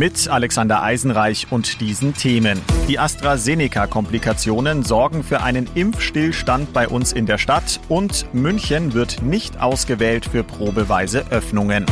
Mit 0.00 0.28
Alexander 0.28 0.82
Eisenreich 0.82 1.48
und 1.50 1.82
diesen 1.82 2.14
Themen. 2.14 2.58
Die 2.88 2.98
AstraZeneca-Komplikationen 2.98 4.82
sorgen 4.82 5.22
für 5.22 5.42
einen 5.42 5.68
Impfstillstand 5.74 6.72
bei 6.72 6.88
uns 6.88 7.12
in 7.12 7.26
der 7.26 7.36
Stadt 7.36 7.78
und 7.90 8.32
München 8.32 8.94
wird 8.94 9.20
nicht 9.20 9.60
ausgewählt 9.60 10.24
für 10.24 10.42
probeweise 10.42 11.30
Öffnungen. 11.30 11.84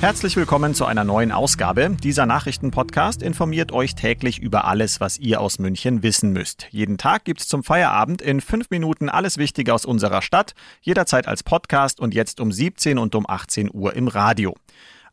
Herzlich 0.00 0.34
willkommen 0.34 0.74
zu 0.74 0.86
einer 0.86 1.04
neuen 1.04 1.30
Ausgabe. 1.30 1.96
Dieser 2.02 2.26
Nachrichtenpodcast 2.26 3.22
informiert 3.22 3.70
euch 3.70 3.94
täglich 3.94 4.40
über 4.40 4.64
alles, 4.64 5.00
was 5.00 5.16
ihr 5.16 5.40
aus 5.40 5.60
München 5.60 6.02
wissen 6.02 6.32
müsst. 6.32 6.66
Jeden 6.72 6.98
Tag 6.98 7.24
gibt's 7.24 7.46
zum 7.46 7.62
Feierabend 7.62 8.22
in 8.22 8.40
fünf 8.40 8.70
Minuten 8.70 9.08
alles 9.08 9.38
Wichtige 9.38 9.72
aus 9.72 9.84
unserer 9.84 10.20
Stadt, 10.20 10.54
jederzeit 10.80 11.28
als 11.28 11.44
Podcast 11.44 12.00
und 12.00 12.12
jetzt 12.12 12.40
um 12.40 12.50
17 12.50 12.98
und 12.98 13.14
um 13.14 13.24
18 13.24 13.70
Uhr 13.72 13.94
im 13.94 14.08
Radio. 14.08 14.56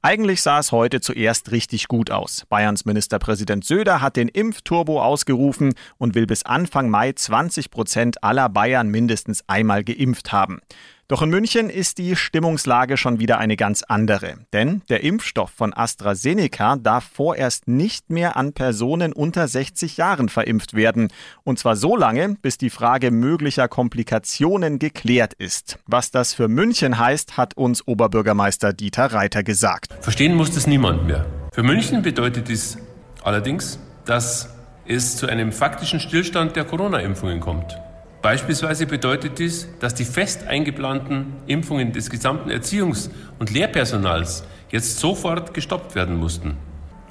Eigentlich 0.06 0.42
sah 0.42 0.60
es 0.60 0.74
heute 0.74 1.00
zuerst 1.00 1.52
richtig 1.52 1.88
gut 1.88 2.12
aus. 2.12 2.46
Bayerns 2.50 2.84
Ministerpräsident 2.84 3.64
Söder 3.64 4.02
hat 4.02 4.18
den 4.18 4.28
Impfturbo 4.28 5.02
ausgerufen 5.02 5.76
und 5.98 6.14
will 6.14 6.26
bis 6.28 6.44
Anfang 6.44 6.90
Mai 6.90 7.14
20 7.14 7.72
Prozent 7.72 8.22
aller 8.22 8.50
Bayern 8.50 8.90
mindestens 8.90 9.48
einmal 9.48 9.86
geimpft 9.86 10.34
haben. 10.34 10.60
Doch 11.10 11.22
in 11.22 11.30
München 11.30 11.70
ist 11.70 11.98
die 11.98 12.16
Stimmungslage 12.16 12.96
schon 12.96 13.20
wieder 13.20 13.38
eine 13.38 13.58
ganz 13.58 13.84
andere. 13.84 14.36
Denn 14.54 14.82
der 14.90 15.04
Impfstoff 15.04 15.52
von 15.52 15.74
AstraZeneca 15.74 16.78
darf 16.78 17.04
vorerst 17.14 17.68
nicht 17.68 18.10
mehr 18.10 18.38
an 18.38 18.54
Personen 18.54 19.12
unter 19.12 19.48
60 19.48 19.98
Jahren 19.98 20.30
verimpft 20.30 20.76
werden. 20.76 21.10
Und 21.44 21.60
zwar 21.60 21.76
so 21.76 21.98
lange, 21.98 22.38
bis 22.42 22.58
die 22.58 22.70
Frage 22.70 23.12
möglicher 23.12 23.68
Komplikationen 23.68 24.80
geklärt 24.80 25.34
ist. 25.34 25.78
Was 25.88 26.10
das 26.10 26.34
für 26.34 26.48
München 26.48 26.98
heißt, 26.98 27.36
hat 27.36 27.58
uns 27.58 27.86
Oberbürgermeister 27.86 28.72
Dieter 28.72 29.08
Reiter 29.08 29.44
gesagt. 29.44 29.94
Verstehen 30.00 30.36
muss 30.36 30.52
das 30.52 30.68
niemand 30.68 31.06
mehr. 31.06 31.26
Für 31.52 31.64
München 31.64 32.02
bedeutet 32.02 32.48
dies 32.48 32.78
allerdings, 33.24 33.78
dass 34.06 34.50
es 34.86 35.18
zu 35.18 35.28
einem 35.28 35.52
faktischen 35.52 36.00
Stillstand 36.00 36.56
der 36.56 36.66
Corona-Impfungen 36.66 37.40
kommt. 37.40 37.78
Beispielsweise 38.24 38.86
bedeutet 38.86 39.38
dies, 39.38 39.68
dass 39.82 39.96
die 39.96 40.06
fest 40.06 40.48
eingeplanten 40.48 41.34
Impfungen 41.46 41.92
des 41.92 42.10
gesamten 42.10 42.50
Erziehungs- 42.50 43.10
und 43.38 43.52
Lehrpersonals 43.52 44.46
jetzt 44.70 44.98
sofort 45.00 45.54
gestoppt 45.54 45.94
werden 45.94 46.16
mussten. 46.16 46.56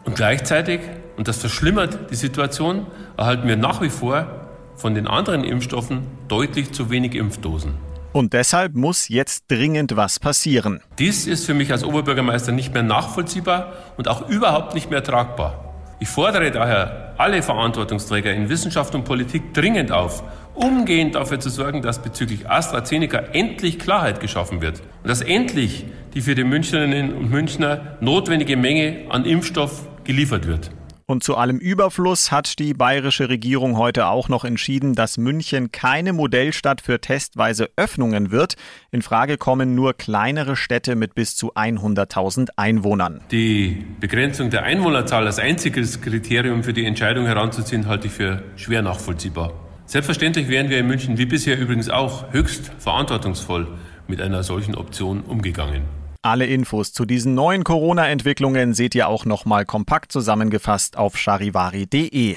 Und 0.05 0.17
gleichzeitig, 0.17 0.81
und 1.19 1.29
das 1.29 1.37
verschlimmert 1.37 2.11
die 2.11 2.15
Situation, 2.15 2.87
erhalten 3.19 3.47
wir 3.47 3.59
nach 3.59 3.83
wie 3.83 3.91
vor 3.91 4.49
von 4.75 4.95
den 4.95 5.07
anderen 5.07 5.45
Impfstoffen 5.45 6.07
deutlich 6.29 6.73
zu 6.73 6.89
wenig 6.89 7.15
Impfdosen. 7.15 7.75
Und 8.15 8.33
deshalb 8.33 8.75
muss 8.75 9.11
jetzt 9.11 9.45
dringend 9.51 9.95
was 9.97 10.19
passieren. 10.19 10.81
Dies 10.99 11.27
ist 11.27 11.45
für 11.45 11.55
mich 11.55 11.73
als 11.73 11.85
Oberbürgermeister 11.85 12.53
nicht 12.53 12.73
mehr 12.73 12.83
nachvollziehbar 12.83 13.75
und 13.99 14.09
auch 14.09 14.31
überhaupt 14.31 14.75
nicht 14.75 14.91
mehr 14.91 15.05
tragbar. 15.05 15.62
Ich 16.03 16.09
fordere 16.09 16.51
daher 16.51 17.15
alle 17.17 17.43
Verantwortungsträger 17.43 18.33
in 18.33 18.49
Wissenschaft 18.49 18.93
und 18.97 19.05
Politik 19.05 19.55
dringend 19.55 19.93
auf, 19.93 20.25
umgehend 20.53 21.15
dafür 21.15 21.39
zu 21.39 21.49
sorgen, 21.49 21.81
dass 21.81 22.03
bezüglich 22.03 22.51
AstraZeneca 22.51 23.19
endlich 23.33 23.79
Klarheit 23.79 24.19
geschaffen 24.19 24.63
wird 24.63 24.81
und 24.81 25.09
dass 25.09 25.21
endlich 25.21 25.85
die 26.15 26.21
für 26.21 26.35
die 26.35 26.43
Münchnerinnen 26.43 27.15
und 27.15 27.31
Münchner 27.31 27.99
notwendige 28.01 28.57
Menge 28.57 29.05
an 29.11 29.25
Impfstoff 29.25 29.87
geliefert 30.03 30.49
wird. 30.49 30.73
Und 31.07 31.25
zu 31.25 31.37
allem 31.37 31.59
Überfluss 31.59 32.31
hat 32.31 32.59
die 32.59 32.75
bayerische 32.75 33.29
Regierung 33.29 33.77
heute 33.77 34.07
auch 34.07 34.29
noch 34.29 34.45
entschieden, 34.45 34.95
dass 34.95 35.19
München 35.19 35.73
keine 35.73 36.13
Modellstadt 36.13 36.81
für 36.81 37.01
testweise 37.01 37.71
Öffnungen 37.77 38.31
wird. 38.31 38.55
In 38.91 39.03
Frage 39.03 39.37
kommen 39.37 39.75
nur 39.75 39.95
kleinere 39.95 40.57
Städte 40.57 40.95
mit 40.95 41.15
bis 41.15 41.37
zu 41.37 41.55
100.000 41.55 42.51
Einwohnern. 42.57 43.21
Die 43.31 43.85
Begrenzung 44.01 44.51
der 44.51 44.63
Einwohnerzahl 44.63 45.27
als 45.27 45.39
einziges 45.39 46.01
Kriterium 46.01 46.63
für 46.63 46.73
die 46.73 46.85
Entscheidung 46.85 47.27
heranzuziehen, 47.27 47.87
halte 47.87 48.07
ich 48.07 48.13
für 48.13 48.43
schwer 48.57 48.83
nachvollziehbar. 48.83 49.53
Selbstverständlich 49.87 50.49
wären 50.49 50.71
wir 50.71 50.79
in 50.79 50.87
München 50.87 51.19
wie 51.19 51.27
bisher 51.27 51.59
übrigens 51.59 51.91
auch 51.91 52.33
höchst 52.33 52.71
verantwortungsvoll 52.79 53.67
mit 54.09 54.21
einer 54.21 54.43
solchen 54.43 54.75
Option 54.75 55.21
umgegangen. 55.21 56.02
Alle 56.25 56.47
Infos 56.47 56.93
zu 56.93 57.05
diesen 57.05 57.35
neuen 57.35 57.65
Corona-Entwicklungen 57.65 58.75
seht 58.75 58.95
ihr 58.95 59.09
auch 59.09 59.25
nochmal 59.25 59.65
kompakt 59.67 60.13
zusammengefasst 60.13 60.97
auf 60.97 61.19
charivari.de. 61.19 62.37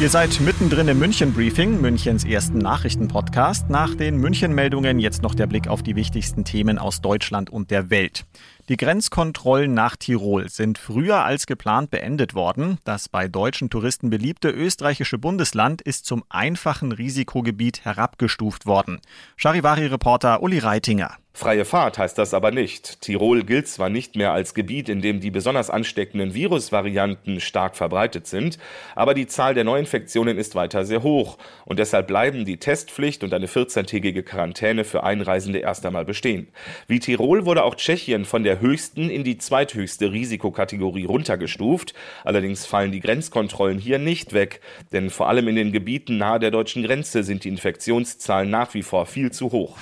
Ihr 0.00 0.08
seid 0.08 0.40
mittendrin 0.40 0.88
im 0.88 1.00
München-Briefing, 1.00 1.82
Münchens 1.82 2.24
ersten 2.24 2.56
Nachrichtenpodcast. 2.56 3.68
Nach 3.68 3.94
den 3.94 4.16
München-Meldungen 4.16 4.98
jetzt 5.00 5.20
noch 5.20 5.34
der 5.34 5.46
Blick 5.46 5.68
auf 5.68 5.82
die 5.82 5.96
wichtigsten 5.96 6.46
Themen 6.46 6.78
aus 6.78 7.02
Deutschland 7.02 7.50
und 7.50 7.70
der 7.70 7.90
Welt. 7.90 8.24
Die 8.70 8.78
Grenzkontrollen 8.78 9.74
nach 9.74 9.96
Tirol 9.96 10.48
sind 10.48 10.78
früher 10.78 11.24
als 11.24 11.46
geplant 11.46 11.90
beendet 11.90 12.32
worden. 12.32 12.78
Das 12.84 13.10
bei 13.10 13.28
deutschen 13.28 13.68
Touristen 13.68 14.08
beliebte 14.08 14.48
österreichische 14.48 15.18
Bundesland 15.18 15.82
ist 15.82 16.06
zum 16.06 16.24
einfachen 16.30 16.90
Risikogebiet 16.90 17.84
herabgestuft 17.84 18.64
worden. 18.64 19.02
Charivari-Reporter 19.36 20.42
Uli 20.42 20.58
Reitinger. 20.58 21.18
Freie 21.36 21.64
Fahrt 21.64 21.98
heißt 21.98 22.16
das 22.16 22.32
aber 22.32 22.52
nicht. 22.52 23.00
Tirol 23.00 23.42
gilt 23.42 23.66
zwar 23.66 23.90
nicht 23.90 24.14
mehr 24.14 24.30
als 24.30 24.54
Gebiet, 24.54 24.88
in 24.88 25.02
dem 25.02 25.18
die 25.18 25.32
besonders 25.32 25.68
ansteckenden 25.68 26.32
Virusvarianten 26.32 27.40
stark 27.40 27.74
verbreitet 27.74 28.28
sind, 28.28 28.56
aber 28.94 29.14
die 29.14 29.26
Zahl 29.26 29.52
der 29.52 29.64
Neuinfektionen 29.64 30.38
ist 30.38 30.54
weiter 30.54 30.84
sehr 30.84 31.02
hoch 31.02 31.36
und 31.64 31.80
deshalb 31.80 32.06
bleiben 32.06 32.44
die 32.44 32.58
Testpflicht 32.58 33.24
und 33.24 33.34
eine 33.34 33.48
14-tägige 33.48 34.22
Quarantäne 34.22 34.84
für 34.84 35.02
Einreisende 35.02 35.58
erst 35.58 35.84
einmal 35.84 36.04
bestehen. 36.04 36.46
Wie 36.86 37.00
Tirol 37.00 37.46
wurde 37.46 37.64
auch 37.64 37.74
Tschechien 37.74 38.26
von 38.26 38.44
der 38.44 38.60
höchsten 38.60 39.10
in 39.10 39.24
die 39.24 39.36
zweithöchste 39.36 40.12
Risikokategorie 40.12 41.04
runtergestuft. 41.04 41.94
Allerdings 42.22 42.64
fallen 42.64 42.92
die 42.92 43.00
Grenzkontrollen 43.00 43.80
hier 43.80 43.98
nicht 43.98 44.34
weg, 44.34 44.60
denn 44.92 45.10
vor 45.10 45.28
allem 45.28 45.48
in 45.48 45.56
den 45.56 45.72
Gebieten 45.72 46.16
nahe 46.16 46.38
der 46.38 46.52
deutschen 46.52 46.84
Grenze 46.84 47.24
sind 47.24 47.42
die 47.42 47.48
Infektionszahlen 47.48 48.48
nach 48.48 48.72
wie 48.74 48.84
vor 48.84 49.04
viel 49.06 49.32
zu 49.32 49.50
hoch. 49.50 49.76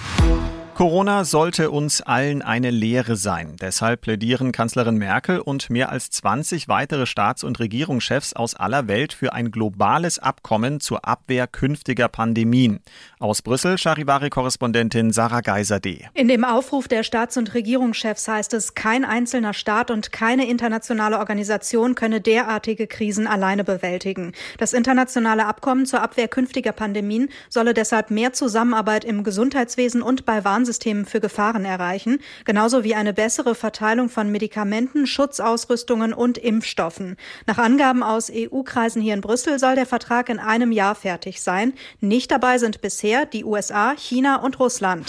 Corona 0.74 1.24
sollte 1.24 1.70
uns 1.70 2.00
allen 2.00 2.40
eine 2.40 2.70
Lehre 2.70 3.16
sein. 3.16 3.56
Deshalb 3.60 4.00
plädieren 4.00 4.52
Kanzlerin 4.52 4.96
Merkel 4.96 5.38
und 5.38 5.68
mehr 5.68 5.92
als 5.92 6.08
20 6.10 6.66
weitere 6.66 7.04
Staats- 7.04 7.44
und 7.44 7.60
Regierungschefs 7.60 8.32
aus 8.32 8.54
aller 8.54 8.88
Welt 8.88 9.12
für 9.12 9.34
ein 9.34 9.50
globales 9.50 10.18
Abkommen 10.18 10.80
zur 10.80 11.06
Abwehr 11.06 11.46
künftiger 11.46 12.08
Pandemien. 12.08 12.80
Aus 13.20 13.42
Brüssel 13.42 13.76
Charivari-Korrespondentin 13.76 15.12
Sarah 15.12 15.42
Geiser-D. 15.42 16.06
In 16.14 16.28
dem 16.28 16.42
Aufruf 16.42 16.88
der 16.88 17.02
Staats- 17.02 17.36
und 17.36 17.52
Regierungschefs 17.52 18.26
heißt 18.26 18.54
es, 18.54 18.74
kein 18.74 19.04
einzelner 19.04 19.52
Staat 19.52 19.90
und 19.90 20.10
keine 20.10 20.48
internationale 20.48 21.18
Organisation 21.18 21.94
könne 21.94 22.22
derartige 22.22 22.86
Krisen 22.86 23.26
alleine 23.26 23.62
bewältigen. 23.62 24.32
Das 24.56 24.72
internationale 24.72 25.44
Abkommen 25.44 25.84
zur 25.84 26.00
Abwehr 26.00 26.28
künftiger 26.28 26.72
Pandemien 26.72 27.28
solle 27.50 27.74
deshalb 27.74 28.10
mehr 28.10 28.32
Zusammenarbeit 28.32 29.04
im 29.04 29.22
Gesundheitswesen 29.22 30.00
und 30.00 30.24
bei 30.24 30.44
Warnsystemen 30.46 30.61
Warnsystemen 30.62 31.06
für 31.06 31.18
Gefahren 31.18 31.64
erreichen, 31.64 32.20
genauso 32.44 32.84
wie 32.84 32.94
eine 32.94 33.12
bessere 33.12 33.56
Verteilung 33.56 34.08
von 34.08 34.30
Medikamenten, 34.30 35.08
Schutzausrüstungen 35.08 36.12
und 36.12 36.38
Impfstoffen. 36.38 37.16
Nach 37.46 37.58
Angaben 37.58 38.04
aus 38.04 38.30
EU-Kreisen 38.32 39.02
hier 39.02 39.14
in 39.14 39.20
Brüssel 39.20 39.58
soll 39.58 39.74
der 39.74 39.86
Vertrag 39.86 40.28
in 40.28 40.38
einem 40.38 40.70
Jahr 40.70 40.94
fertig 40.94 41.42
sein. 41.42 41.72
Nicht 42.00 42.30
dabei 42.30 42.58
sind 42.58 42.80
bisher 42.80 43.26
die 43.26 43.44
USA, 43.44 43.94
China 43.96 44.36
und 44.36 44.60
Russland. 44.60 45.08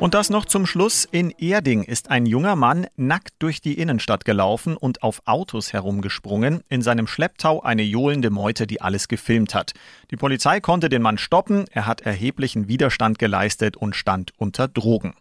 Und 0.00 0.14
das 0.14 0.30
noch 0.30 0.46
zum 0.46 0.64
Schluss. 0.64 1.06
In 1.10 1.28
Erding 1.28 1.82
ist 1.82 2.10
ein 2.10 2.24
junger 2.24 2.56
Mann 2.56 2.86
nackt 2.96 3.34
durch 3.38 3.60
die 3.60 3.74
Innenstadt 3.74 4.24
gelaufen 4.24 4.78
und 4.78 5.02
auf 5.02 5.20
Autos 5.26 5.74
herumgesprungen. 5.74 6.62
In 6.70 6.80
seinem 6.80 7.06
Schlepptau 7.06 7.60
eine 7.60 7.82
johlende 7.82 8.30
Meute, 8.30 8.66
die 8.66 8.80
alles 8.80 9.08
gefilmt 9.08 9.54
hat. 9.54 9.74
Die 10.10 10.16
Polizei 10.16 10.60
konnte 10.60 10.88
den 10.88 11.02
Mann 11.02 11.18
stoppen. 11.18 11.66
Er 11.70 11.86
hat 11.86 12.00
erheblichen 12.00 12.66
Widerstand 12.66 13.18
geleistet 13.18 13.76
und 13.76 13.94
stand 13.94 14.32
unter 14.38 14.68
Drogen. 14.68 15.12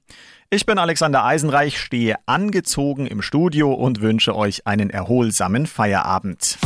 Ich 0.49 0.65
bin 0.65 0.79
Alexander 0.79 1.25
Eisenreich, 1.25 1.77
stehe 1.77 2.15
angezogen 2.25 3.05
im 3.05 3.21
Studio 3.21 3.73
und 3.73 3.99
wünsche 3.99 4.33
euch 4.33 4.65
einen 4.65 4.89
erholsamen 4.89 5.67
Feierabend. 5.67 6.57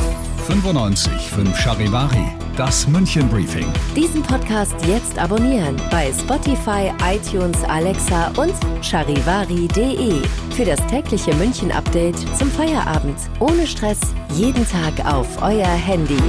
95 0.44 1.30
5 1.30 1.58
Charivari, 1.58 2.26
das 2.58 2.86
München 2.88 3.30
Briefing. 3.30 3.66
Diesen 3.96 4.22
Podcast 4.22 4.76
jetzt 4.86 5.18
abonnieren 5.18 5.78
bei 5.90 6.12
Spotify, 6.12 6.92
iTunes, 7.04 7.64
Alexa 7.64 8.28
und 8.36 8.54
charivari.de. 8.82 10.22
Für 10.52 10.66
das 10.66 10.86
tägliche 10.88 11.34
München 11.36 11.72
Update 11.72 12.18
zum 12.38 12.52
Feierabend. 12.52 13.18
Ohne 13.40 13.66
Stress, 13.66 14.00
jeden 14.36 14.68
Tag 14.70 15.06
auf 15.06 15.42
euer 15.42 15.66
Handy. 15.66 16.20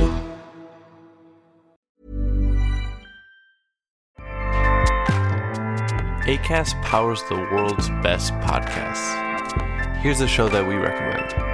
ACAST 6.26 6.74
powers 6.82 7.22
the 7.28 7.36
world's 7.50 7.90
best 8.02 8.32
podcasts. 8.40 9.14
Here's 10.00 10.22
a 10.22 10.28
show 10.28 10.48
that 10.48 10.66
we 10.66 10.76
recommend. 10.76 11.53